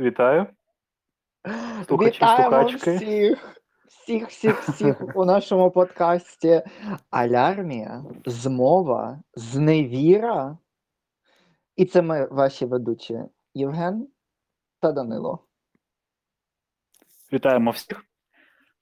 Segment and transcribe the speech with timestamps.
[0.00, 0.46] Вітаю.
[1.86, 2.96] Слухачі, Вітаємо слухачки.
[2.96, 6.62] всіх, всіх, всіх, всіх у нашому подкасті
[7.10, 10.58] Алярмія, Змова, Зневіра.
[11.76, 13.20] І це ми, ваші ведучі
[13.54, 14.08] Євген
[14.80, 15.38] та Данило.
[17.32, 18.04] Вітаємо всіх.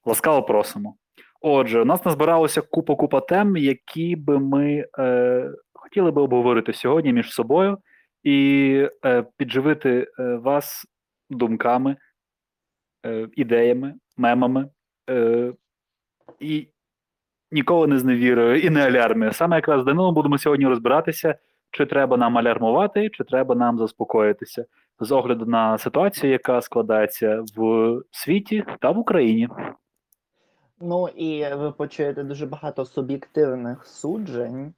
[0.05, 0.97] Ласкаво просимо.
[1.41, 7.33] Отже, у нас назбиралося купа-купа тем, які би ми е, хотіли би обговорити сьогодні між
[7.33, 7.79] собою
[8.23, 10.87] і е, підживити е, вас
[11.31, 11.97] думками,
[13.07, 14.69] е, ідеями, мемами
[15.11, 15.53] е,
[16.41, 16.69] і
[17.51, 19.33] ніколи не зневірою і не алярмою.
[19.33, 21.35] Саме якраз з Данилом будемо сьогодні розбиратися,
[21.71, 24.65] чи треба нам алярмувати, чи треба нам заспокоїтися
[25.01, 29.49] з огляду на ситуацію, яка складається в світі та в Україні.
[30.81, 34.75] Ну і ви почуєте дуже багато суб'єктивних суджень,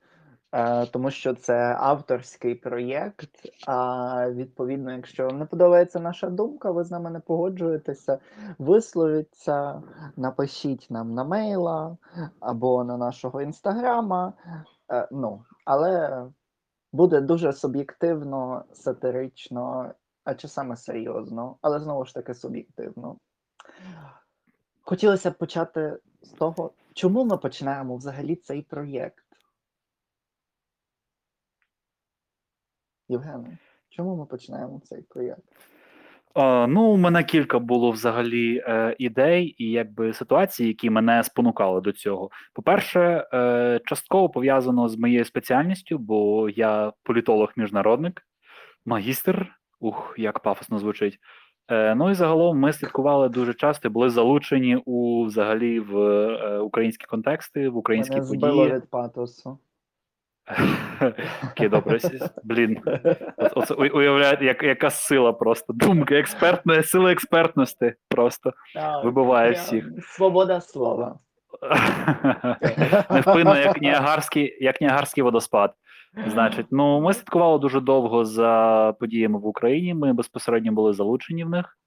[0.90, 3.30] тому що це авторський проєкт.
[3.66, 8.18] А відповідно, якщо вам не подобається наша думка, ви з нами не погоджуєтеся,
[8.58, 9.82] висловіться,
[10.16, 11.96] напишіть нам на мейла
[12.40, 14.32] або на нашого інстаграма.
[14.90, 16.24] Е, ну, але
[16.92, 23.16] буде дуже суб'єктивно, сатирично, а часами серйозно, але знову ж таки суб'єктивно.
[24.82, 29.21] Хотілося б почати з того, чому ми починаємо взагалі цей проєкт.
[33.08, 33.58] Євгене,
[33.88, 35.42] чому ми починаємо цей проєкт?
[36.68, 41.92] Ну, у мене кілька було взагалі е, ідей і якби ситуацій, які мене спонукали до
[41.92, 42.30] цього.
[42.52, 48.22] По-перше, е, частково пов'язано з моєю спеціальністю, бо я політолог-міжнародник,
[48.86, 49.46] магістр.
[49.80, 51.18] Ух, як пафосно звучить.
[51.68, 57.06] Е, ну і загалом ми слідкували дуже часто, були залучені у взагалі в е, українські
[57.06, 58.76] контексти, в українські Мене збило події.
[58.76, 59.58] від патосу.
[61.52, 61.98] Окей, добре.
[62.44, 62.78] Блін.
[63.54, 65.72] Оце уявляєте, як, яка сила просто.
[65.72, 68.52] Думка експертна, сила експертності просто
[69.04, 69.84] вибиває всіх.
[70.02, 71.18] Свобода слова.
[73.10, 75.74] Невпинно, як Ніагарський, як Ніагарський водоспад.
[76.26, 79.94] Значить, ну ми слідкували дуже довго за подіями в Україні.
[79.94, 81.78] Ми безпосередньо були залучені в них.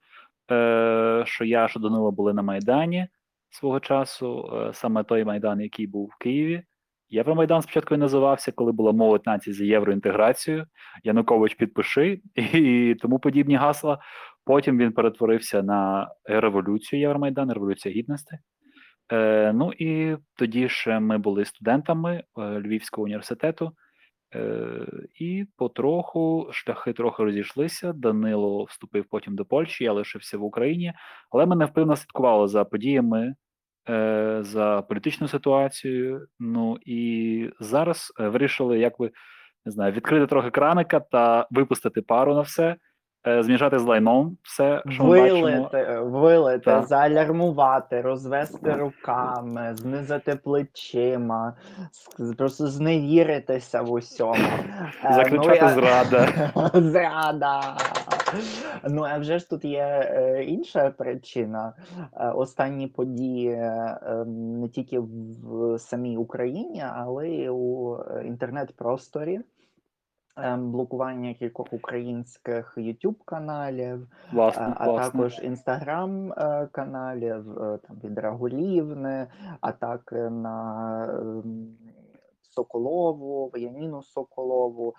[0.52, 3.08] Е, що я, що Данило були на Майдані
[3.50, 6.64] свого часу, е, саме той Майдан, який був в Києві.
[7.10, 10.66] Євромайдан спочатку і називався, коли була молодь нації за євроінтеграцію.
[11.04, 14.00] Янукович підпиши і тому подібні гасла.
[14.46, 18.38] Потім він перетворився на революцію Євромайдан, революція гідності.
[19.12, 23.72] Е, ну і тоді ще ми були студентами е, Львівського університету,
[24.36, 24.86] е,
[25.16, 27.94] і потроху шляхи трохи розійшлися.
[27.94, 30.94] Данило вступив потім до Польщі, я лишився в Україні,
[31.32, 33.36] але ми невпинно слідкували за подіями,
[33.90, 36.28] е, за політичною ситуацією.
[36.40, 39.12] Ну і зараз е, вирішили, як би
[39.66, 42.76] не знаю, відкрити трохи краника та випустити пару на все,
[43.28, 45.42] е, змішати з лайном все, що ми бачимо.
[45.42, 46.86] Вилити, вилити, Так.
[46.86, 51.54] зaalярмувати, розвести руками, знизити плечима,
[52.38, 54.36] просто зневіритися в усьому.
[55.06, 56.28] Е, Закричати я- зрада.
[56.74, 57.78] Зрада.
[58.90, 61.74] Ну, а вже ж тут є е, інша причина.
[62.14, 69.42] Е, останні події е, ем, не тільки в самій Україні, але й у інтернет-просторі.
[70.38, 75.12] Ем, Блокування кількох українських YouTube каналів, Власне, а, власне.
[75.12, 76.34] також інстаграм
[76.72, 77.46] каналів
[77.88, 79.28] там від Рагулівни,
[79.62, 81.78] атаки на ем,
[82.56, 84.96] Соколову, Яніну Соколову,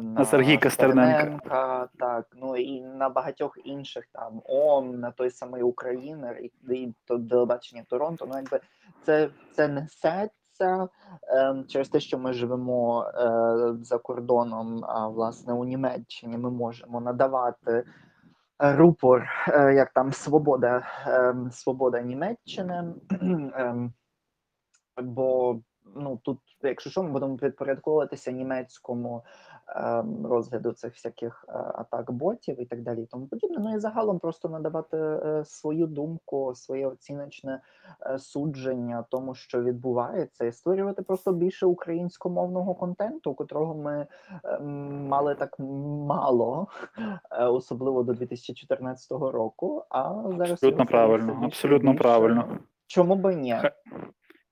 [0.00, 1.20] на Сергійка Стерненка.
[1.20, 6.94] Стерненка, так, ну і на багатьох інших там ООН, на той самий Українер і, і
[7.04, 8.26] то телебачення Торонто.
[8.26, 8.60] Ну якби
[9.02, 10.88] це, це несеться.
[11.28, 17.00] Ем, через те, що ми живемо е, за кордоном, а власне у Німеччині ми можемо
[17.00, 17.84] надавати
[18.58, 22.94] рупор, е, як там свобода, ем, свобода Німеччини.
[23.56, 23.92] ем,
[25.02, 25.60] бо
[25.94, 29.24] ну тут, якщо що, ми будемо підпорядковуватися німецькому
[30.24, 33.56] розгляду цих всяких е, атак ботів і так далі, і тому подібне.
[33.60, 37.60] Ну і загалом просто надавати е, свою думку, своє оціночне
[38.06, 44.06] е, судження тому, що відбувається, і створювати просто більше українськомовного контенту, котрого ми
[44.44, 45.58] ем, мали так
[46.08, 46.66] мало,
[47.40, 49.84] особливо до 2014 року.
[49.90, 52.02] А зараз Абсолютно правильно, більше абсолютно більше.
[52.02, 52.58] правильно.
[52.86, 53.56] Чому би ні?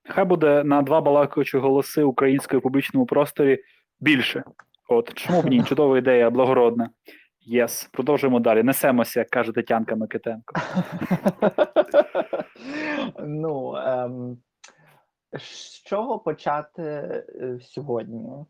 [0.07, 3.59] Хай- буде на два балакаючі голоси української публічному просторі
[3.99, 4.43] більше.
[4.87, 5.63] От чому б ні?
[5.63, 6.89] Чудова ідея, благородна.
[7.41, 8.63] Yes, продовжуємо далі.
[8.63, 10.55] Несемося, як каже Тетянка Микитенко.
[13.19, 14.37] ну, ем,
[15.33, 18.45] з чого почати е, сьогодні?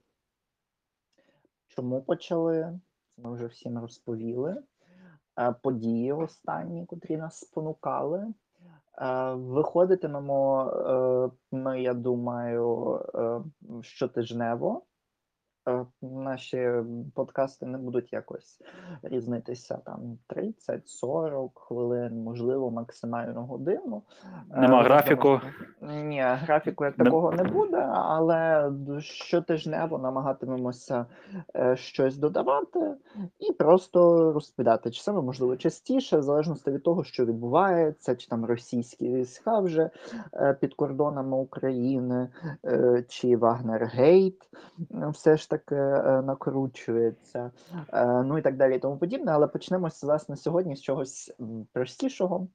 [1.68, 2.80] Чому почали?
[3.18, 4.64] Ми вже всім розповіли.
[5.40, 8.28] е, події останні, котрі нас спонукали.
[9.02, 10.72] Е, Виходитимемо
[11.52, 13.00] ми, я думаю,
[13.82, 14.86] щотижнево.
[16.02, 16.72] Наші
[17.14, 18.62] подкасти не будуть якось
[19.04, 24.04] різнитися там 30-40 хвилин, можливо, максимально годину.
[24.52, 25.42] Е, Нема графіку?
[25.82, 31.06] Ні, графіку як такого не буде, але щотижнево намагатимемося
[31.56, 32.94] е, щось додавати
[33.40, 34.92] і просто розповідати.
[34.92, 39.90] Чи саме можливо частіше, в залежності від того, що відбувається, чи там російські війська вже
[40.34, 42.30] е, під кордонами України,
[43.08, 44.50] чи Вагнергейт
[45.12, 47.52] все ж таки е, накручується,
[47.94, 49.32] е, ну і так далі, і тому подібне.
[49.32, 51.36] Але почнемо власне сьогодні з чогось
[51.74, 52.48] простішого,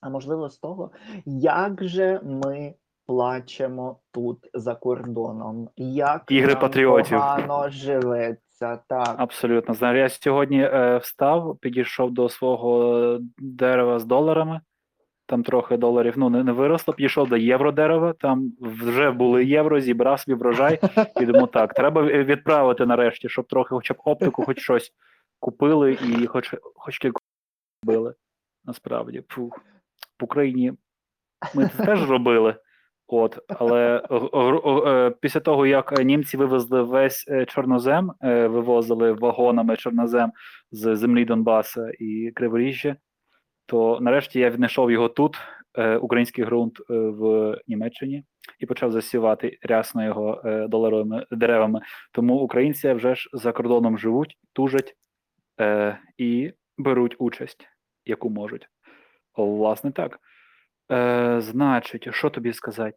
[0.00, 0.90] а можливо, з того,
[1.26, 2.74] як же ми.
[3.08, 5.68] Плачемо тут за кордоном.
[5.76, 7.18] Як Ігри нам патріотів.
[7.18, 9.14] погано живеться, так.
[9.18, 9.74] Абсолютно.
[9.74, 14.60] Знаю, я сьогодні е, встав, підійшов до свого дерева з доларами.
[15.28, 16.94] Там трохи доларів ну, не, не виросло.
[16.94, 20.80] Підійшов до євро дерева, там вже були євро, зібрав собі врожай.
[21.20, 24.92] І думаю, так, треба відправити нарешті, щоб трохи хоча б оптику, хоч щось
[25.40, 27.20] купили і хоч, хоч кілька
[27.82, 28.14] купили.
[28.64, 29.22] Насправді.
[29.28, 29.58] Фух.
[30.20, 30.72] В Україні
[31.54, 32.56] ми це теж робили.
[33.06, 34.02] От, але
[34.86, 40.32] е, після того, як німці вивезли весь е, чорнозем, е, вивозили вагонами чорнозем
[40.70, 42.96] з землі Донбаса і Криворіжжя,
[43.68, 45.36] то нарешті я віднайшов його тут,
[45.74, 48.24] е, український ґрунт е, в Німеччині,
[48.58, 51.80] і почав засівати рясно його е, доларовими деревами.
[52.12, 54.94] Тому українці вже ж за кордоном живуть, тужать
[56.18, 57.68] і беруть участь,
[58.04, 58.68] яку можуть.
[59.36, 60.18] Власне так.
[60.92, 62.96] Е, значить, що тобі сказати?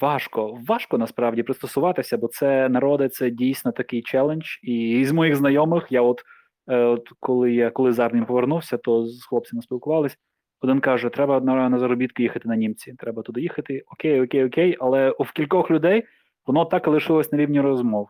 [0.00, 4.46] Важко, важко насправді пристосуватися, бо це народи, це дійсно такий челендж.
[4.62, 6.22] І з моїх знайомих, я от,
[6.66, 10.18] от коли я коли з армії повернувся, то з хлопцями спілкувались.
[10.60, 12.94] Один каже: треба на, на заробітки їхати на німці.
[12.98, 13.82] Треба туди їхати.
[13.86, 14.76] Окей, окей, окей.
[14.80, 16.04] Але в кількох людей
[16.46, 18.08] воно так і лишилось на рівні розмов.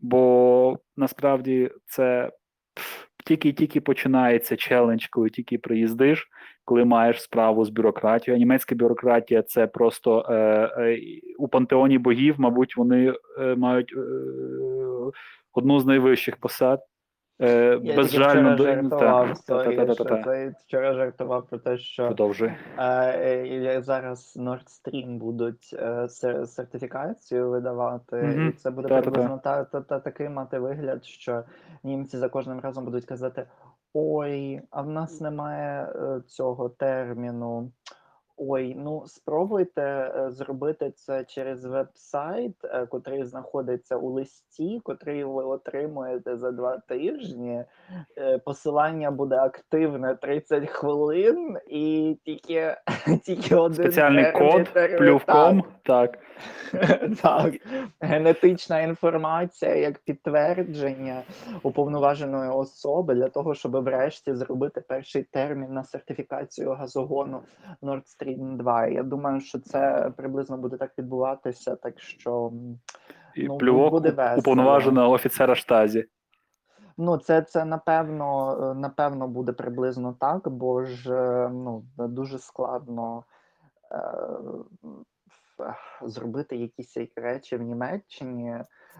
[0.00, 2.30] Бо насправді це
[3.24, 6.28] тільки-тільки починається челендж, коли тільки приїздиш,
[6.64, 8.36] коли маєш справу з бюрократією.
[8.36, 10.34] А німецька бюрократія це просто е,
[10.78, 11.00] е,
[11.38, 14.00] у пантеоні богів, мабуть, вони е, мають е,
[15.52, 16.80] одну з найвищих посад.
[17.40, 20.22] Е, Я безжально тільки вчора до- жартував, що та.
[20.24, 22.52] це вчора жартував про те, що Продовжуй.
[22.78, 22.84] Е,
[23.76, 28.48] е, зараз Nord Stream будуть е, сер- сертифікацію видавати, Мгм.
[28.48, 29.10] і це буде Та-та-та.
[29.10, 31.42] приблизно та, та, та, такий мати вигляд, що
[31.84, 33.46] німці за кожним разом будуть казати:
[33.94, 37.70] Ой, а в нас немає е, цього терміну.
[38.40, 45.44] Ой, ну спробуйте е, зробити це через веб-сайт, е, котрий знаходиться у листі, котрий ви
[45.44, 47.64] отримуєте за два тижні.
[48.18, 52.76] Е, Посилання буде активне 30 хвилин, і тільки,
[53.24, 54.68] тільки один Спеціальний код
[54.98, 55.62] плювком.
[55.82, 56.18] Так.
[56.72, 57.54] Так, так.
[58.00, 61.22] Генетична інформація як підтвердження
[61.62, 67.40] уповноваженої особи для того, щоб врешті зробити перший термін на сертифікацію газогону
[67.82, 68.86] Nord Stream 2.
[68.86, 72.52] Я думаю, що це приблизно буде так відбуватися, так що
[73.34, 74.38] І Ну, плювок буде весело.
[74.38, 76.08] уповноваженого офіцера штазі.
[76.98, 83.24] Ну, це, це напевно, е, напевно буде приблизно так, бо ж е, ну, дуже складно
[83.92, 84.02] е,
[86.02, 88.58] зробити якісь речі в Німеччині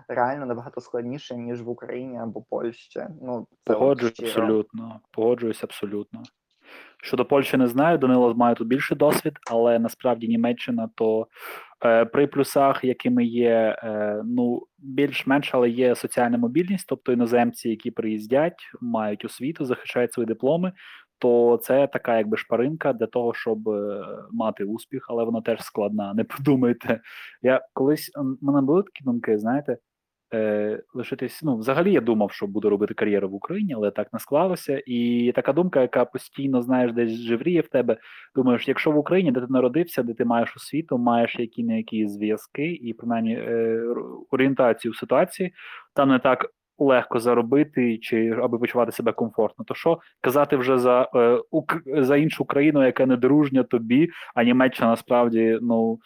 [0.09, 3.07] реально набагато складніше, ніж в Україні або Польщі.
[3.23, 5.01] Ну, це Погоджуюсь абсолютно.
[5.11, 6.23] Погоджуюсь абсолютно.
[7.03, 11.27] Щодо Польщі не знаю, Данило має тут більший досвід, але насправді Німеччина то
[11.85, 17.91] е, при плюсах, якими є е, ну більш-менш, але є соціальна мобільність, тобто іноземці, які
[17.91, 20.73] приїздять, мають освіту, захищають свої дипломи.
[21.19, 26.15] То це така якби шпаринка для того, щоб е, мати успіх, але вона теж складна.
[26.15, 27.01] Не подумайте.
[27.43, 29.77] Я колись в мене були такі думки, знаєте,
[30.35, 31.43] е, лишитись.
[31.43, 34.83] Ну, взагалі я думав, що буду робити кар'єру в Україні, але так не склалося.
[34.87, 37.97] І така думка, яка постійно знаєш, десь живріє в тебе.
[38.35, 42.07] Думаєш, якщо в Україні, де ти народився, де ти маєш освіту, маєш які не які
[42.07, 43.83] зв'язки і принаймні е,
[44.31, 45.55] орієнтацію в ситуації,
[45.95, 46.47] там не так.
[46.81, 49.65] Легко заробити чи аби почувати себе комфортно.
[49.65, 54.45] То що казати вже за е, ук, за іншу країну, яка не дружня тобі, а
[54.45, 55.99] Німеччина насправді ну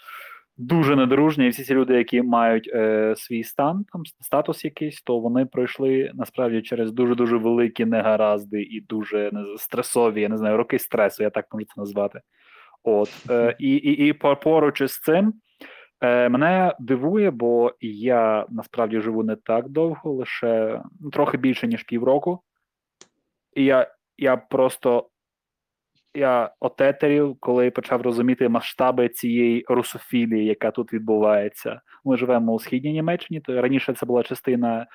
[0.57, 5.19] дуже недружня, і всі ці люди, які мають е, свій стан, там статус якийсь, то
[5.19, 10.79] вони пройшли насправді через дуже дуже великі негаразди і дуже стресові, я не знаю, роки
[10.79, 12.21] стресу, я так можу це назвати.
[12.85, 15.35] От е, і, і, і поруч із цим.
[16.01, 21.83] Е, мене дивує, бо я насправді живу не так довго, лише ну, трохи більше ніж
[21.83, 22.43] півроку.
[23.57, 25.09] І я я просто
[26.15, 31.81] я отетерів, коли почав розуміти масштаби цієї русофілії, яка тут відбувається.
[32.05, 34.87] Ми живемо у східній Німеччині, то раніше це була частина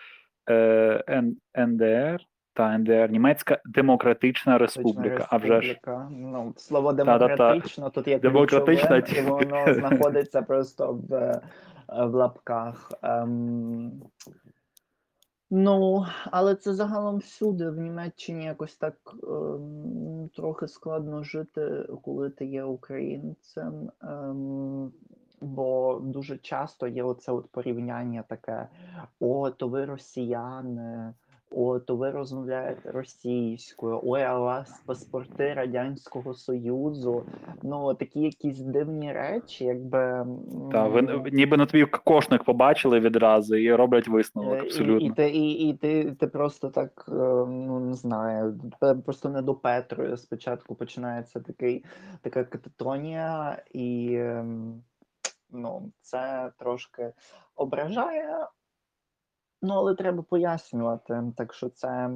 [0.50, 1.24] е,
[1.58, 2.20] НДР
[2.54, 5.28] та НДР, Німецька Демократична Республіка.
[5.30, 5.80] А вже ж.
[6.12, 11.42] Ну, слово демократично тут є Демократична, ключове, і воно знаходиться просто в, е,
[11.90, 12.92] в лапках.
[13.04, 13.92] Ем,
[15.50, 17.70] ну, але це загалом всюди.
[17.70, 23.92] В Німеччині якось так ем, трохи складно жити, коли ти є українцем.
[24.02, 24.92] Ем,
[25.42, 28.68] бо дуже часто є оце от порівняння таке:
[29.20, 31.14] о, то ви росіяни.
[31.60, 37.26] О, то ви розмовляєте російською, ой, а у вас паспорти Радянського Союзу.
[37.64, 40.26] Ну, такі якісь дивні речі, якби.
[40.72, 44.64] та, ви, ніби на твій кошник побачили відразу і роблять висновок.
[44.64, 47.12] Е, І, і, ти, і, і ти, ти просто так, е,
[47.48, 48.60] ну не знаю,
[49.06, 50.18] просто не допетрує.
[50.18, 51.86] Спочатку починається такий,
[52.22, 54.84] така кататонія, і ем,
[55.52, 57.14] ну, це трошки
[57.56, 58.48] ображає.
[59.62, 61.24] Ну, але треба пояснювати.
[61.38, 62.10] Так що це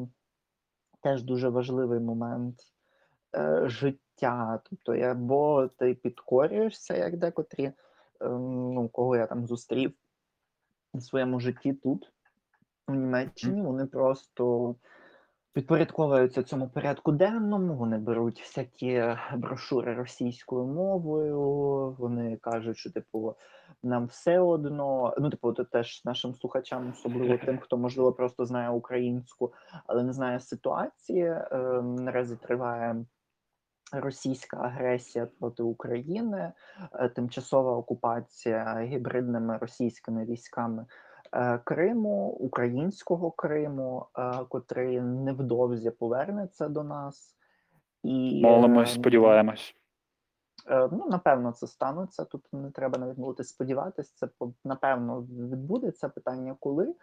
[1.01, 2.55] теж дуже важливий момент
[3.35, 4.59] е, життя.
[4.69, 7.73] Тобто, я- або ти підкорюєшся, як декотрі, е,
[8.29, 9.93] ну, кого я там зустрів
[10.93, 12.11] у своєму житті тут,
[12.87, 14.75] в Німеччині, вони просто
[15.53, 21.39] підпорядковуються цьому порядку денному, вони беруть всякі брошури російською мовою,
[21.99, 23.35] вони кажуть, що типу
[23.83, 25.13] нам все одно.
[25.19, 29.53] Ну, типу, це теж нашим слухачам, особливо тим, хто можливо просто знає українську,
[29.87, 31.23] але не знає ситуації.
[31.23, 33.05] Е, наразі триває.
[33.93, 36.53] Російська агресія проти України,
[36.93, 40.87] е, тимчасова окупація гібридними російськими військами е,
[41.63, 47.35] Криму, українського Криму, е, котрий невдовзі повернеться до нас.
[48.03, 49.75] І, Молимось, е, сподіваємось.
[50.69, 52.25] Е, Ну, напевно, це станеться.
[52.25, 54.13] Тут не треба навіть бути сподіватися.
[54.15, 54.27] Це
[54.65, 56.95] напевно відбудеться питання, коли.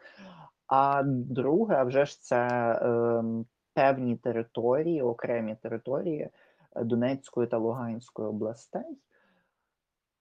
[0.66, 2.47] А друге, а вже ж це
[2.82, 6.20] ем, певні території, окремі території
[6.76, 8.99] е, Донецької та Луганської областей.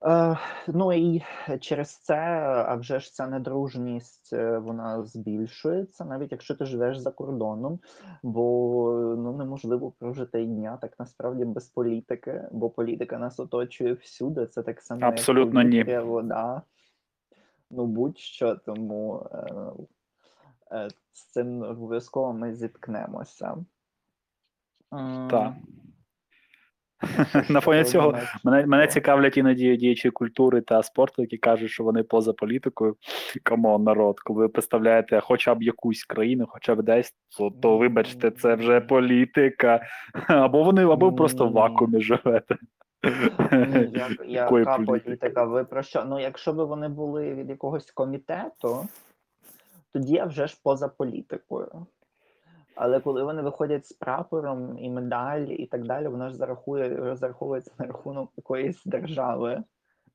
[0.05, 0.37] Е,
[0.67, 1.23] ну і
[1.59, 2.15] через це,
[2.67, 7.79] а вже ж ця недружність е, вона збільшується, навіть якщо ти живеш за кордоном,
[8.23, 14.45] бо ну неможливо прожити і дня так насправді без політики, бо політика нас оточує всюди.
[14.47, 15.71] Це так само як Абсолютно ні.
[15.71, 16.61] повітря, вода.
[17.71, 19.51] Ну будь-що, тому е,
[20.71, 23.57] е, з цим обов'язково ми зіткнемося.
[24.93, 25.53] М, Так.
[27.49, 32.03] На фоні цього Мене, мене цікавлять іноді діячі культури та спорту, які кажуть, що вони
[32.03, 32.95] поза політикою.
[33.43, 37.77] Come on, народ, коли ви представляєте хоча б якусь країну, хоча б десь, то, то
[37.77, 39.81] вибачте, це вже політика.
[40.27, 42.55] Або вони, або просто в вакуумі живете.
[43.51, 43.89] Ні,
[44.27, 45.43] Якої яка політика?
[45.43, 46.05] Ви про що?
[46.05, 48.87] Ну, якщо б вони були від якогось комітету,
[49.93, 51.85] тоді я вже ж поза політикою.
[52.79, 57.71] Але коли вони виходять з прапором і медаль і так далі, воно ж зарахує, розраховується
[57.79, 59.63] на рахунок якоїсь держави.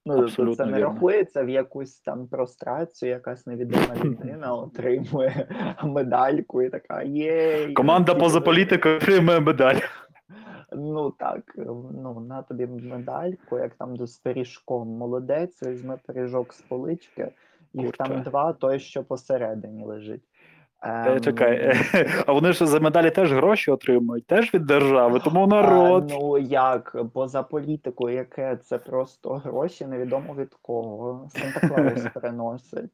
[0.06, 0.94] Ну, тобто Абсолютно це не вірно.
[0.94, 5.46] рахується в якусь там прострацію, якась невідома людина отримує
[5.84, 7.68] медальку і така є.
[7.74, 9.80] Команда поза політикою отримує медаль.
[10.76, 11.54] Ну так,
[12.02, 14.88] ну на тобі медальку, як там до з пиріжком.
[14.88, 17.32] Молодець, візьми пиріжок з полички,
[17.72, 20.22] їх там два, той, що посередині лежить.
[20.82, 21.56] Е, Ем, Чекай,
[21.94, 26.12] е, а вони ж за медалі теж гроші отримують, теж від держави, тому народ.
[26.12, 31.28] А, ну як, поза політикою, яке це просто гроші, невідомо від кого.
[31.30, 32.90] Санта Клаус приносить.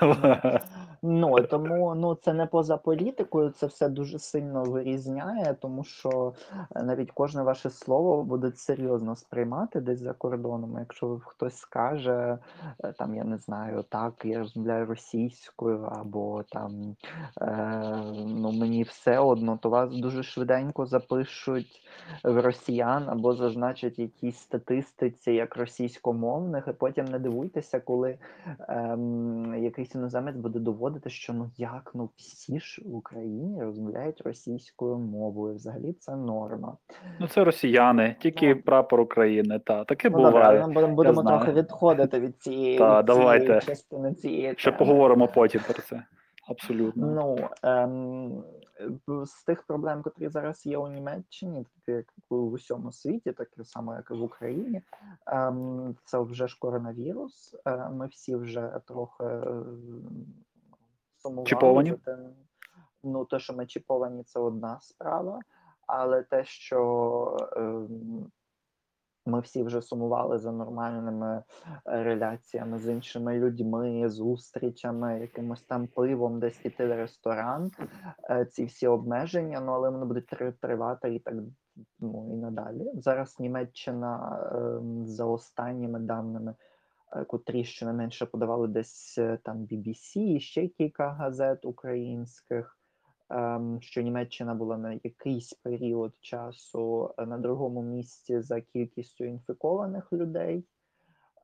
[1.06, 6.32] Ну тому ну це не поза політикою, це все дуже сильно вирізняє, тому що
[6.76, 10.76] е, навіть кожне ваше слово буде серйозно сприймати десь за кордоном.
[10.78, 12.38] Якщо хтось скаже,
[12.98, 16.96] там я не знаю, так я розмовляю російською, або там
[18.26, 21.80] ну мені все одно, то вас дуже швиденько запишуть
[22.24, 28.18] в росіян або зазначать якісь статистиці як російськомовних, і потім не дивуйтеся, коли
[28.68, 34.98] ем, якийсь іноземець буде доводити, що ну як ну всі ж в Україні розмовляють російською
[34.98, 35.54] мовою.
[35.54, 36.76] Взагалі це норма.
[37.20, 39.58] Ну це росіяни, тільки прапор України.
[39.58, 40.66] Та таке Ну буває.
[40.66, 43.60] ми будемо, будемо трохи відходити від цієї, Та, від цієї давайте.
[43.60, 46.02] частини цієї Ще поговоримо потім про це.
[46.48, 47.06] Абсолютно.
[47.06, 48.44] Ну ем,
[49.26, 53.94] з тих проблем, які зараз є у Німеччині, так як в усьому світі, так само
[53.94, 54.82] як і в Україні,
[55.26, 57.56] ем, це вже ж коронавірус.
[57.66, 59.54] Е, ми всі вже трохи е,
[61.18, 61.94] сумували Чіповані?
[63.04, 65.40] Ну, те, що ми чіповані, це одна справа.
[65.86, 68.30] Але те, що ем,
[69.26, 71.42] ми всі вже сумували за нормальними
[71.86, 77.70] е, реляціями з іншими людьми, зустрічами, якимось там пивом, десь піти в ресторан,
[78.30, 81.34] е, ці всі обмеження, ну але вони будуть тр- тривати і так
[82.00, 82.90] ну, і надалі.
[82.94, 86.54] Зараз Німеччина ем, за останніми даними,
[87.12, 92.78] е, котрі щонайменше подавали десь там BBC ще кілька газет українських.
[93.30, 100.12] Ем, Що Німеччина була на якийсь період часу е, на другому місці за кількістю інфікованих
[100.12, 100.64] людей.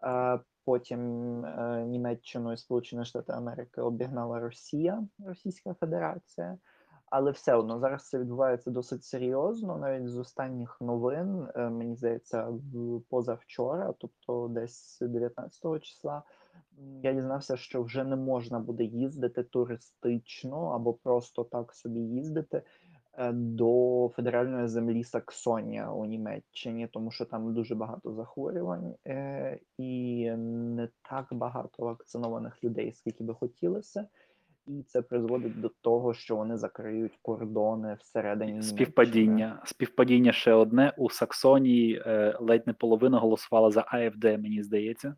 [0.03, 1.01] Е, Потім
[1.45, 6.59] е, Німеччину і Сполучені Штати Америки обігнала Росія, Російська Федерація.
[7.07, 9.77] Але все одно зараз це відбувається досить серйозно.
[9.79, 12.49] Навіть з останніх новин, мені здається,
[13.09, 16.23] позавчора, тобто десь 19 числа,
[17.03, 22.63] я дізнався, що вже не можна буде їздити туристично або просто так собі їздити
[23.15, 30.31] е, до федеральної землі Саксонія у Німеччині, тому що там дуже багато захворювань е, і
[30.37, 34.07] не так багато вакцинованих людей, скільки би хотілося.
[34.67, 38.77] І це призводить до того, що вони закриють кордони всередині Німеччини.
[38.77, 39.63] Співпадіння.
[39.65, 40.93] Співпадіння ще одне.
[40.99, 45.15] У Саксонії е, ледь не половина голосувала за АФД, мені здається.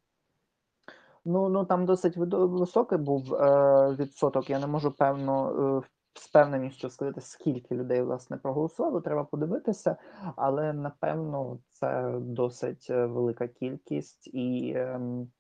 [1.25, 4.51] Ну ну там досить високий був е, відсоток.
[4.51, 9.01] Я не можу певно е, з певненістю сказати, скільки людей власне проголосувало.
[9.01, 9.97] Треба подивитися,
[10.37, 15.31] але напевно це досить е, велика кількість, і ем,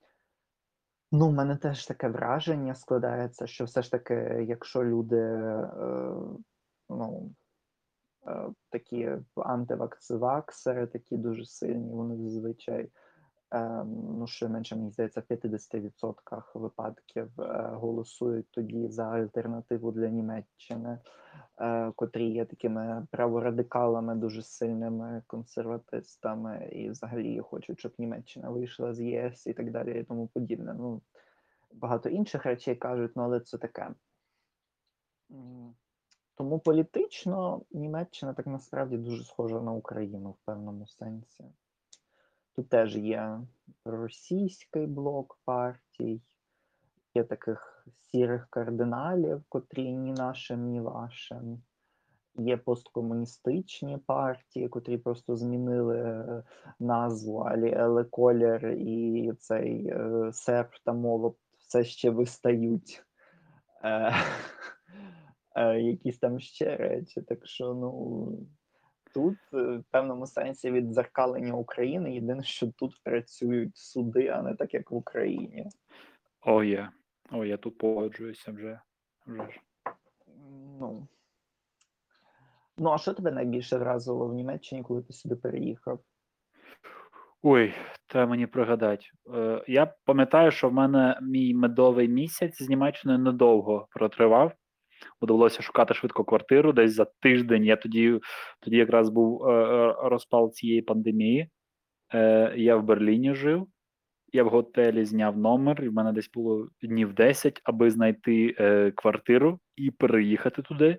[1.13, 4.15] ну, в мене теж таке враження складається, що все ж таки,
[4.49, 5.69] якщо люди е,
[6.89, 7.35] ну,
[8.27, 12.91] е, такі антивакциваксери, такі дуже сильні, вони зазвичай
[13.53, 20.99] ем, ну, щонайменше, мені здається, в 50% випадків е, голосують тоді за альтернативу для Німеччини,
[21.61, 29.01] е, котрі є такими праворадикалами, дуже сильними консерватистами, і взагалі хочуть, щоб Німеччина вийшла з
[29.01, 30.75] ЄС і так далі, і тому подібне.
[30.75, 31.03] Ну,
[31.73, 33.91] багато інших речей кажуть, ну але це таке.
[36.35, 41.45] Тому політично Німеччина так насправді дуже схожа на Україну в певному сенсі.
[42.57, 43.41] Тут теж є
[43.85, 46.21] російський блок партій,
[47.15, 51.63] є таких сірих кардиналів, котрі ні нашим, ні вашим.
[52.35, 56.43] Є посткомуністичні партії, котрі просто змінили е,
[56.81, 63.05] назву, але, колір і цей е, серп та молот все ще вистають.
[63.85, 64.13] Е,
[65.81, 67.23] якісь там ще речі.
[67.23, 68.29] Так що, ну
[69.15, 72.15] тут е, в певному сенсі віддзеркалення України.
[72.15, 75.67] Єдине, що тут працюють суди, а не так, як в Україні.
[76.41, 76.89] О, є.
[77.31, 78.81] О, я тут погоджуюся вже.
[79.27, 79.61] вже ж.
[80.81, 81.09] Ну,
[82.79, 86.01] ну а що тебе найбільше вразило в Німеччині, коли ти сюди переїхав?
[87.43, 87.75] Ой,
[88.07, 89.07] треба мені пригадати.
[89.35, 94.53] Е, я пам'ятаю, що в мене мій медовий місяць з Німеччиною недовго протривав.
[95.21, 97.65] Бо довелося шукати швидко квартиру десь за тиждень.
[97.65, 98.21] Я тоді,
[98.61, 101.49] тоді якраз був е, е, розпал цієї пандемії.
[102.15, 103.67] Е, я в Берліні жив.
[104.33, 108.53] Я в готелі зняв номер, і в мене десь було днів 10, аби знайти
[108.97, 110.99] квартиру і переїхати туди.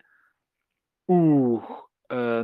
[1.07, 1.89] Ух.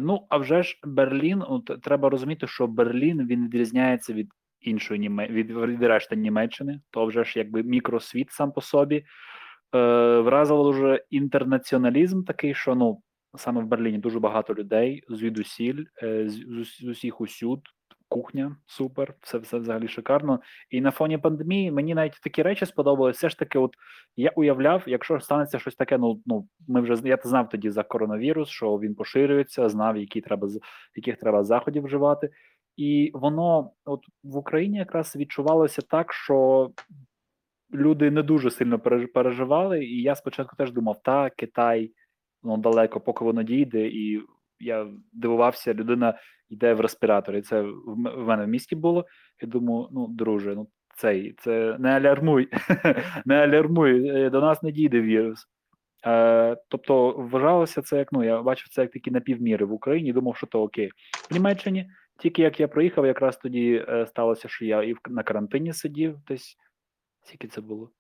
[0.02, 4.30] Ну, а вже ж Берлін, от, треба розуміти, що Берлін він відрізняється від
[4.62, 9.06] іншої від, від решти Німеччини, то вже ж якби мікросвіт сам по собі.
[9.76, 13.02] Е, вразило дуже інтернаціоналізм такий, що ну,
[13.38, 17.60] саме в Берліні дуже багато людей звідусіль, е, з, усіх усюд.
[18.12, 20.40] Кухня супер, все, все взагалі шикарно.
[20.70, 23.18] І на фоні пандемії мені навіть такі речі сподобалися.
[23.18, 23.72] Все ж таки, от
[24.16, 28.50] я уявляв, якщо станеться щось таке, ну ну ми вже я знав тоді за коронавірус,
[28.50, 30.48] що він поширюється, знав, які треба
[30.96, 32.30] яких треба заходів вживати.
[32.78, 36.70] І воно от в Україні якраз відчувалося так, що
[37.74, 39.86] люди не дуже сильно переж- переживали.
[39.86, 41.92] І я спочатку теж думав, та Китай
[42.44, 44.22] ну далеко, поки воно дійде, і
[44.60, 46.14] я дивувався, людина
[46.50, 47.42] йде в респіраторі.
[47.42, 49.06] Це в мене в місті було.
[49.42, 52.50] Я думаю, ну друже, ну цей це не алярмуй,
[53.26, 55.46] не алярмуй, е, до нас не дійде вірус.
[56.06, 60.14] Е, тобто вважалося це як ну я бачив це як такі напівміри в Україні.
[60.14, 60.92] Думав, що то окей.
[61.30, 65.24] В Німеччині тільки як я приїхав, якраз тоді е, сталося, що я і в, на
[65.24, 66.58] карантині сидів десь.
[67.24, 67.92] Скільки це було?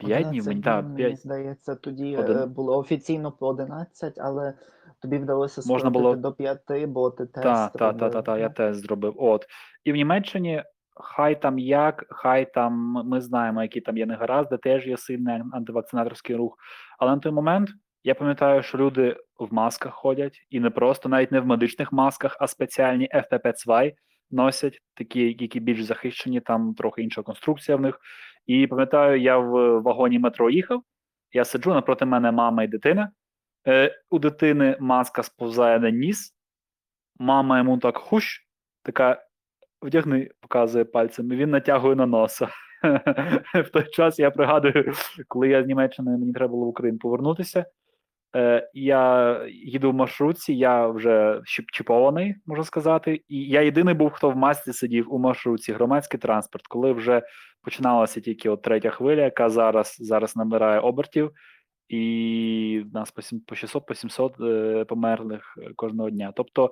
[0.00, 4.54] П'ять днів 11 мені так, мені здається, тоді Один- е, було офіційно по 11, але
[5.02, 8.24] тобі вдалося Можна скоротити було- до 5, бо ти тест Та, та, та, та, робив,
[8.24, 9.14] та, я тест зробив.
[9.18, 9.46] От.
[9.84, 10.62] І в Німеччині
[10.94, 12.72] хай там як, хай там
[13.06, 16.56] ми знаємо, які там є негаразди, теж є сильний ан- антивакцинаторський рух.
[16.98, 17.68] Але на той момент
[18.04, 22.36] Я пам'ятаю, що люди в масках ходять, і не просто навіть не в медичних масках,
[22.40, 23.92] а спеціальні FPP-2
[24.30, 27.98] носять, такі, які більш захищені, там трохи інша конструкція в них.
[28.46, 30.82] І пам'ятаю, я в вагоні метро їхав,
[31.32, 33.10] я сиджу напроти мене мама і дитина.
[33.66, 36.34] Е, У дитини маска сповзає на ніс,
[37.18, 38.46] мама йому так хущ,
[38.82, 39.26] така
[39.82, 42.48] вдягни, показує пальцем, і він натягує на носа.
[43.54, 44.92] В той час я пригадую,
[45.28, 47.66] коли я з Німеччини мені треба було в Україну повернутися.
[48.36, 51.40] Е, Я їду в маршрутці, я вже
[51.72, 53.22] чіпований, можна сказати.
[53.28, 57.22] І я єдиний був, хто в масці сидів у маршрутці, громадський транспорт, коли вже
[57.62, 61.30] починалася тільки от третя хвиля, яка зараз, зараз набирає обертів,
[61.88, 66.32] і в нас по сім- по 600 по 700 е, померлих е, кожного дня.
[66.36, 66.70] Тобто,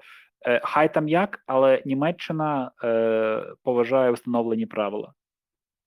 [0.62, 2.70] хай там як, але Німеччина
[3.62, 5.12] поважає встановлені правила.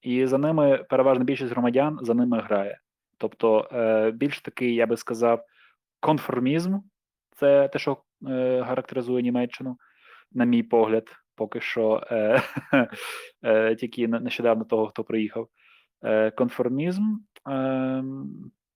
[0.01, 2.79] І за ними переважна більшість громадян за ними грає.
[3.17, 3.67] Тобто,
[4.13, 5.43] більш такий, я би сказав,
[5.99, 6.77] конформізм
[7.35, 9.77] це те, що е, характеризує Німеччину,
[10.31, 12.41] на мій погляд, поки що е,
[13.43, 15.47] е, тільки не- нещодавно того, хто приїхав.
[16.03, 17.03] Е, конформізм.
[17.49, 18.03] Е,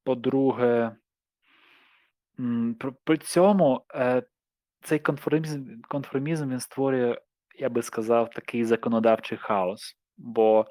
[0.03, 0.95] по-друге,
[3.03, 4.23] при, цьому е,
[4.81, 7.17] цей конформізм, конформізм він створює,
[7.59, 9.95] я би сказав, такий законодавчий хаос.
[10.17, 10.65] Бо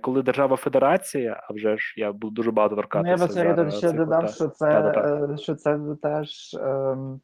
[0.00, 3.26] коли держава федерація, а вже ж я буду дуже багато Ну, я торкатися.
[3.32, 4.80] зараз ще додав, що це,
[5.32, 7.20] е, що це теж ем,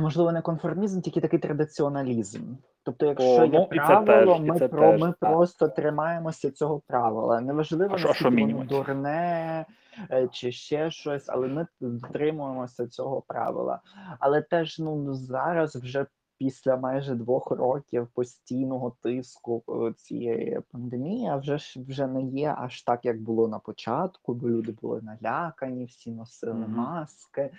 [0.00, 2.42] можливо не конформізм, тільки такий традиціоналізм.
[2.84, 7.40] Тобто, якщо О, ну, це правило, теж, ми про теж, ми просто тримаємося цього правила.
[7.40, 9.66] Неважливо, що- що воно дурне
[10.10, 13.80] е, чи ще щось, але ми дотримуємося цього правила.
[14.18, 16.06] Але теж ну зараз вже.
[16.42, 22.82] Після майже двох років постійного тиску е, цієї пандемії, вже ж вже не є аж
[22.82, 27.50] так, як було на початку, бо люди були налякані, всі носили маски.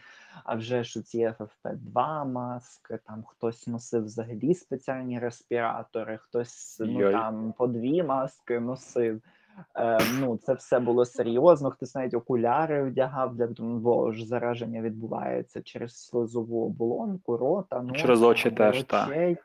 [0.43, 7.12] А вже ж у ці FFP2 маски, там хтось носив взагалі спеціальні респіратори, хтось ну
[7.12, 9.22] там по дві маски носив.
[9.76, 11.72] Е, ну, це все було серйозно.
[11.72, 18.24] Хтось навіть окуляри вдягав, для бо ж зараження відбувається через слизову оболонку, рота, носа, Через
[18.24, 19.38] очі теж, так.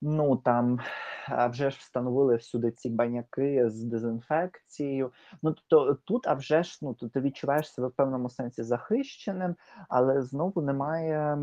[0.00, 0.80] Ну там
[1.28, 5.12] а вже ж встановили всюди ці баняки з дезінфекцією.
[5.42, 9.56] Ну тобто тут, а вже ж ну ти відчуваєш себе в певному сенсі захищеним,
[9.88, 11.38] але знову немає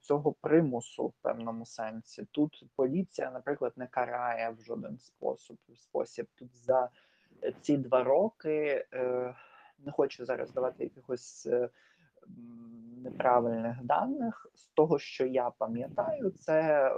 [0.00, 2.26] цього примусу в певному сенсі.
[2.30, 6.26] Тут поліція, наприклад, не карає в жоден спосіб спосіб.
[6.34, 6.90] Тут за
[7.60, 9.34] ці два роки е,
[9.78, 11.46] не хочу зараз давати якихось.
[11.46, 11.68] е,
[12.96, 16.90] Неправильних даних з того, що я пам'ятаю, це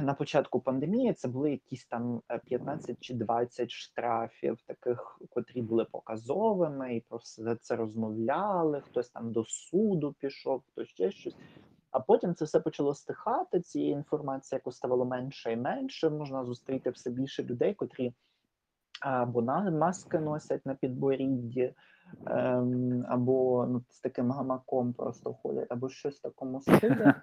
[0.00, 5.84] на початку пандемії це були якісь там е, 15 чи 20 штрафів, таких, котрі були
[5.84, 8.80] показовими, і про все це розмовляли.
[8.80, 11.36] Хтось там до суду пішов, хтось ще щось.
[11.90, 13.60] А потім це все почало стихати.
[13.60, 18.14] Цієї інформації, яку ставало менше і менше, можна зустріти все більше людей, котрі
[19.00, 21.74] або на маски носять на підборідді,
[23.08, 27.12] або ну, з таким гамаком просто ходять, або щось в такому стилі.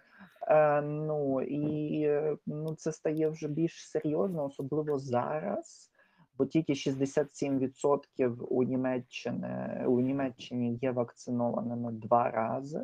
[0.49, 2.09] Е, ну і
[2.45, 5.91] ну, це стає вже більш серйозно, особливо зараз.
[6.37, 12.83] Бо тільки 67% у Німеччини у Німеччині є вакцинованими два рази.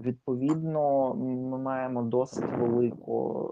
[0.00, 3.46] Відповідно, ми маємо досить велику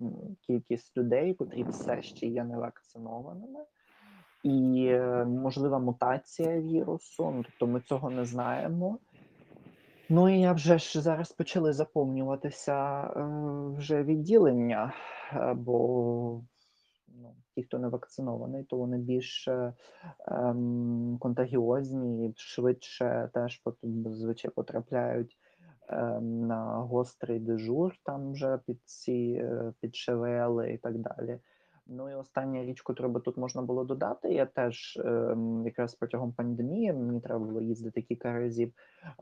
[0.00, 3.60] е, кількість людей, котрі все ще є невакцинованими.
[4.42, 4.94] І
[5.26, 8.98] можлива мутація вірусу, ну тобто ми цього не знаємо.
[10.10, 13.22] Ну і я вже ж зараз почали заповнюватися е,
[13.76, 14.92] вже відділення,
[15.54, 16.40] бо
[17.08, 19.72] ну, ті, хто не вакцинований, то вони більш е,
[20.28, 25.38] ем, контагіозні швидше теж зазвичай потрапляють
[25.88, 29.96] ем, на гострий дежур, там вже під ці е, під
[30.74, 31.38] і так далі.
[31.88, 36.32] Ну і остання річ, яку би тут можна було додати, я теж ем, якраз протягом
[36.32, 38.72] пандемії мені треба було їздити кілька разів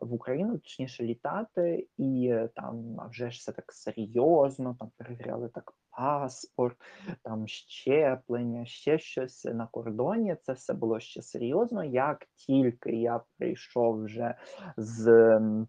[0.00, 5.48] в Україну, точніше літати, і е, там а вже ж все так серйозно, там перевіряли
[5.48, 6.76] так паспорт,
[7.22, 10.36] там щеплення, ще щось на кордоні.
[10.42, 11.84] Це все було ще серйозно.
[11.84, 14.34] Як тільки я прийшов вже
[14.76, 15.68] з ем,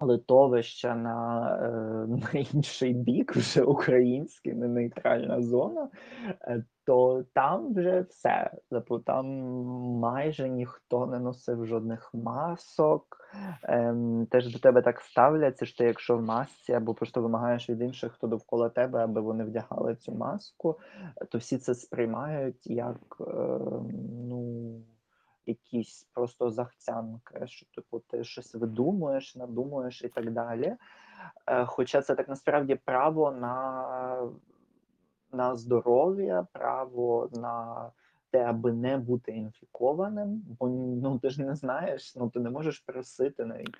[0.00, 5.88] литовища на, е, на інший бік, вже український, не нейтральна зона,
[6.42, 8.50] е, то там вже все.
[8.70, 9.26] Тобто там
[10.00, 13.16] майже ніхто не носив жодних масок.
[13.62, 17.80] Ем, теж до тебе так ставляться, що ти, якщо в масці, або просто вимагаєш від
[17.80, 20.78] інших, хто довкола тебе, аби вони вдягали цю маску,
[21.30, 23.24] то всі це сприймають як, е,
[24.28, 24.72] ну,
[25.50, 30.76] якісь просто захцянки, що типу ти щось видумуєш, надумуєш і так далі.
[31.46, 34.30] Е, Хоча це так насправді право на,
[35.32, 37.90] на здоров'я, право на
[38.30, 40.68] те, аби не бути інфікованим, бо
[41.02, 43.76] ну ти ж не знаєш, ну ти не можеш просити навіть.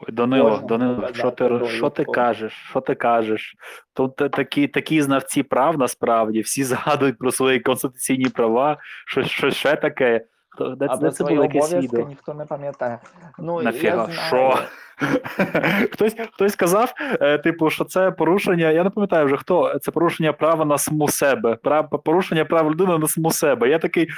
[0.00, 2.52] Ой, Данило, Можна Данило, що ти, що ти кажеш?
[2.52, 3.56] Що ти кажеш?
[3.92, 9.76] Тут такі, такі знавці прав насправді, всі згадують про свої конституційні права, що, що ще
[9.76, 10.26] таке.
[10.54, 12.06] Хто- Де, А де це було якесь відео?
[12.08, 12.98] ніхто не пам'ятає.
[13.38, 14.58] Ну, Нафіга, я що?
[15.92, 18.70] хтось, хтось сказав, е, типу, що це порушення.
[18.70, 19.78] Я не пам'ятаю вже хто.
[19.78, 21.54] Це порушення права на саму себе.
[21.62, 23.68] Прав, порушення прав людини на саму себе.
[23.68, 24.08] Я такий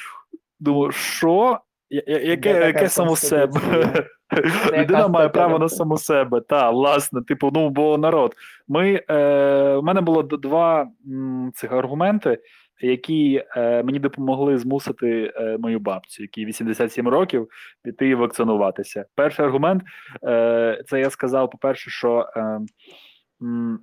[0.60, 1.58] думаю, що?
[1.90, 3.60] Я- я- Яке, яке саму себе?
[4.72, 6.40] Людина має право на саму себе.
[6.40, 8.34] Та, власне, типу, ну бо народ.
[8.68, 12.38] Ми, е, у мене було два м, цих аргументи,
[12.80, 17.48] які е, мені допомогли змусити е, мою бабцю, якій 87 років,
[17.82, 19.04] піти вакцинуватися.
[19.14, 19.82] Перший аргумент
[20.24, 22.28] е, це я сказав, по-перше, що.
[22.36, 22.60] Е,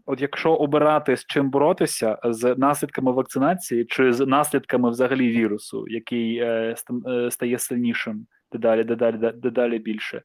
[0.05, 6.37] От якщо обирати з чим боротися з наслідками вакцинації чи з наслідками взагалі вірусу, який
[6.37, 6.75] е,
[7.07, 10.21] е, стає сильнішим дедалі, дедалі, дедалі більше,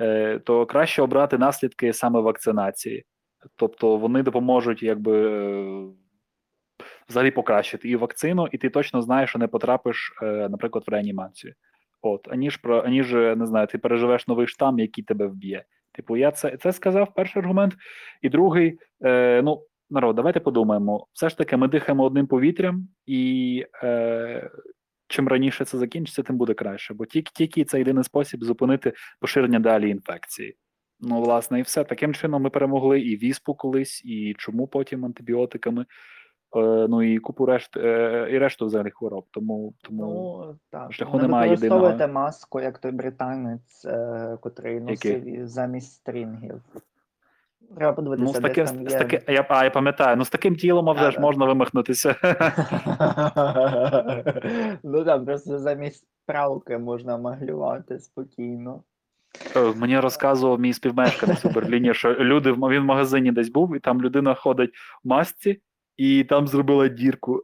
[0.00, 3.04] е, то краще обрати наслідки саме вакцинації.
[3.56, 5.86] Тобто вони допоможуть якби е,
[7.08, 11.54] взагалі покращити і вакцину, і ти точно знаєш, що не потрапиш, е, наприклад, в реанімацію.
[12.02, 15.64] От, аніж про аніж е, не знаю, ти переживеш новий штам, який тебе вб'є.
[15.92, 17.74] Типу, я це, це сказав перший аргумент.
[18.22, 21.06] І другий, е, ну, народ, давайте подумаємо.
[21.12, 24.50] Все ж таки, ми дихаємо одним повітрям, і е,
[25.08, 26.94] чим раніше це закінчиться, тим буде краще.
[26.94, 30.56] Бо тільки, тільки це єдиний спосіб зупинити поширення далі інфекції.
[31.00, 31.84] Ну, власне, і все.
[31.84, 35.86] Таким чином ми перемогли і віспу колись, і чому потім антибіотиками,
[36.62, 39.24] ну і купу решт, е, і решту взагалі хвороб.
[39.30, 40.92] Тому, тому Ну, так.
[40.92, 46.60] шляху не немає використовуйте маску, як той британець, е, котрий носив і замість стрінгів.
[47.76, 50.30] Треба ну, подивитися, з десь таким, там з таки, я, а, я пам'ятаю, ну з
[50.30, 51.20] таким тілом а вже ж Да-да.
[51.20, 52.08] можна вимахнутися.
[54.82, 58.82] ну так, просто замість правки можна маглювати спокійно.
[59.56, 63.78] Е, Мені розказував мій співмешканець у Берліні, що люди він в магазині десь був, і
[63.78, 64.70] там людина ходить
[65.04, 65.60] в масці,
[65.96, 67.42] і там зробила дірку.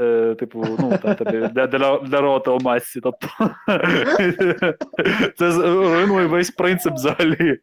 [0.00, 3.00] Е, типу, ну там тобі для, для, для рота у масці.
[3.00, 3.28] Тобто
[5.36, 7.58] це руйнує весь принцип взагалі.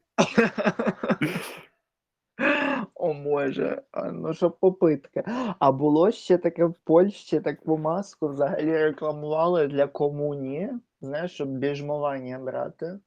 [2.96, 3.82] О, може,
[4.14, 5.24] ну що попитки.
[5.60, 10.70] А було ще таке в Польщі таку маску взагалі рекламували для комунії,
[11.02, 13.00] знаєш, щоб біжмування брати.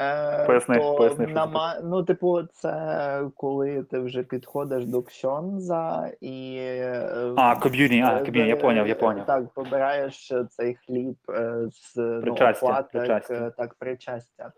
[0.00, 5.02] Е, Поясни, то поясни, що на це Ну, типу, це коли ти вже підходиш до
[5.02, 6.56] ксьонза і.
[6.60, 9.26] е, А, ком'юні, а, е, ком'юні, я е, поняв, я е, поняв.
[9.26, 13.34] Так, побираєш е, цей хліб е, з ну, Причастя, оплаток, причастя.
[13.34, 14.52] е, так, причастя.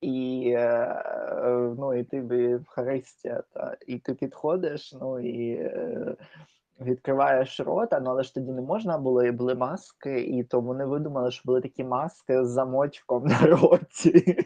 [0.00, 6.14] І, е, е, ну, і ти в Євхаристія, та, і ти підходиш, ну і е,
[6.82, 10.84] відкриваєш рота, ну але ж тоді не можна було, і були маски, і то вони
[10.84, 14.36] видумали, що були такі маски з замочком на роті.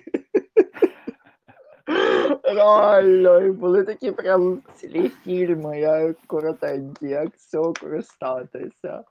[2.43, 9.05] Реально, і були такі прям цілі фільми, як коротенькі, як з цього користатися.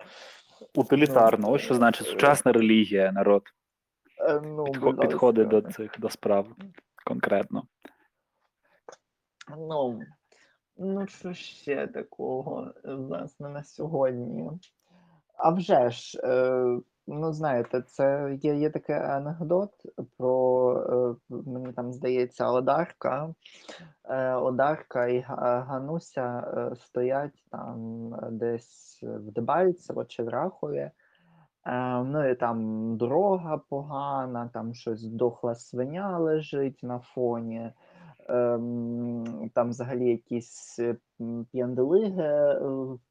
[0.75, 3.43] Утилітарно, Ну, ось що значить е, сучасна релігія, народ.
[4.19, 6.47] Е, Ну, Підхо- будь підходить до цих до справ
[7.05, 7.63] конкретно.
[9.57, 9.99] Ну,
[10.77, 14.49] ну що ще такого, е, власне, на сьогодні?
[15.37, 19.71] А вже ж, е, ну знаєте, це є, є такий анекдот
[20.17, 23.33] про, е, мені там здається, Одарка.
[24.41, 26.43] Одарка і Гануся
[26.75, 30.91] стоять там десь в Дебальцево чи в Рахові.
[32.05, 37.71] Ну і там дорога погана, там щось дохла свиня лежить на фоні.
[38.29, 40.79] Ем, там взагалі якісь
[41.51, 42.59] п'янделиги е,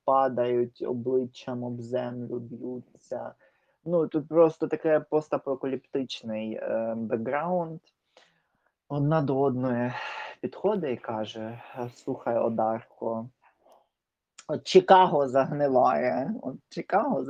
[0.05, 3.35] падають обличчям об землю, б'ються.
[3.85, 7.81] Ну, тут просто таке постапокаліптичний е, бекграунд.
[8.89, 9.93] Одна до одної
[10.41, 11.63] підходить і каже:
[11.95, 13.29] Слухай, Одарко,
[14.49, 17.25] от Чикаго загниває, от Чикаго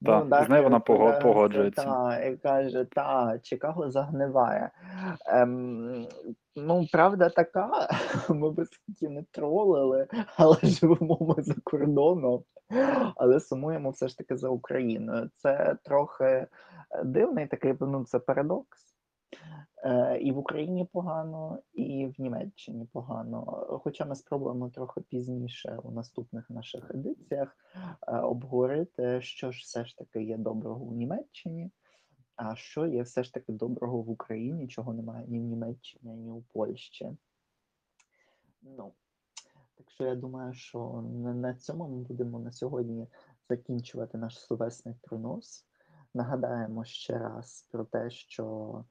[0.00, 0.30] загниває.
[0.30, 0.80] Так, з нею вона
[1.20, 1.84] погоджується.
[1.84, 4.70] Так, і каже, та, Чикаго загниває.
[5.26, 6.06] Ем,
[6.56, 7.88] ну, правда така,
[8.28, 12.42] ми би скільки не тролили, але живемо ми за кордоном,
[13.16, 15.30] але сумуємо все ж таки за Україною.
[15.36, 16.48] Це трохи е,
[17.04, 18.90] дивний такий, ну, це парадокс.
[19.84, 23.44] Е, І в Україні погано, і в Німеччині погано.
[23.84, 27.56] Хоча ми спробуємо трохи пізніше у наступних наших едиціях
[28.08, 31.70] е, обговорити, що ж все ж таки є доброго у Німеччині,
[32.36, 36.30] а що є все ж таки доброго в Україні, чого немає ні в Німеччині, ні
[36.30, 37.10] у Польщі.
[38.62, 38.92] Ну,
[39.74, 43.06] так що я думаю, що на, цьому ми будемо на сьогодні
[43.48, 45.66] закінчувати наш словесний пронос.
[46.14, 48.84] Нагадаємо ще раз про те, що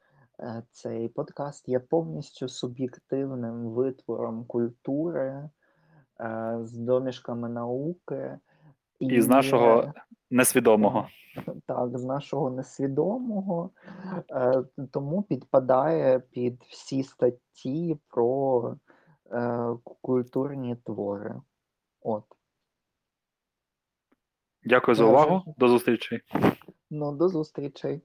[0.72, 5.50] цей подкаст є повністю суб'єктивним витвором культури
[6.22, 8.40] е, з домішками науки
[9.00, 9.94] І з нашого
[10.30, 11.08] несвідомого.
[11.66, 13.70] так, з нашого несвідомого,
[14.32, 18.76] е, тому підпадає під всі статті про
[19.32, 19.68] е,
[20.02, 21.36] культурні твори.
[22.02, 22.24] От.
[24.64, 25.56] Дякую за Е, увагу.
[25.58, 26.22] До зустрічі.
[26.90, 28.02] Ну, до зустрічей.